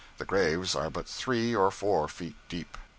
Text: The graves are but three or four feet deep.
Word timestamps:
The 0.17 0.25
graves 0.25 0.73
are 0.73 0.89
but 0.89 1.07
three 1.07 1.55
or 1.55 1.69
four 1.69 2.07
feet 2.07 2.33
deep. 2.49 2.75